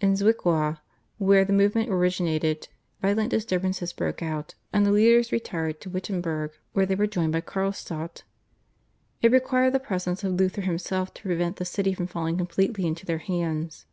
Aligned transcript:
In 0.00 0.14
Zwickau, 0.14 0.76
where 1.18 1.44
the 1.44 1.52
movement 1.52 1.88
originated, 1.90 2.68
violent 3.02 3.30
disturbances 3.30 3.92
broke 3.92 4.22
out, 4.22 4.54
and 4.72 4.86
the 4.86 4.92
leaders 4.92 5.32
retired 5.32 5.80
to 5.80 5.90
Wittenberg 5.90 6.52
where 6.74 6.86
they 6.86 6.94
were 6.94 7.08
joined 7.08 7.32
by 7.32 7.40
Carlstadt. 7.40 8.22
It 9.20 9.32
required 9.32 9.72
the 9.72 9.80
presence 9.80 10.22
of 10.22 10.34
Luther 10.34 10.60
himself 10.60 11.12
to 11.14 11.22
prevent 11.22 11.56
the 11.56 11.64
city 11.64 11.92
from 11.92 12.06
falling 12.06 12.36
completely 12.38 12.86
into 12.86 13.04
their 13.04 13.18
hands. 13.18 13.84